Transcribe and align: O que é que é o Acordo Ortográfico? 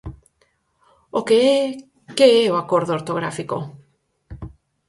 O 1.19 1.21
que 1.27 1.37
é 1.57 1.59
que 2.17 2.27
é 2.43 2.45
o 2.53 2.59
Acordo 2.63 2.91
Ortográfico? 2.99 3.57